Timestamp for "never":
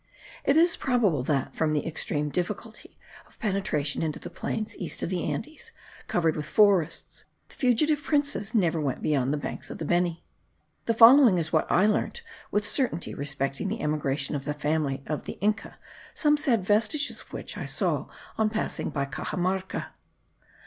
8.55-8.81